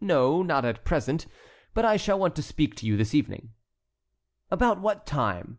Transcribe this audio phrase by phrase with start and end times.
[0.00, 1.26] "No, not at present,
[1.74, 3.52] but I shall want to speak to you this evening."
[4.50, 5.58] "About what time?"